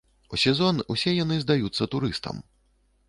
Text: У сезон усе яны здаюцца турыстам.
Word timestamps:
У 0.35 0.37
сезон 0.43 0.79
усе 0.95 1.13
яны 1.17 1.37
здаюцца 1.43 1.89
турыстам. 1.97 2.45